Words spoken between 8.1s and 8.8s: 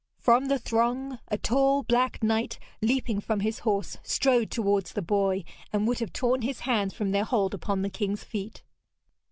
feet.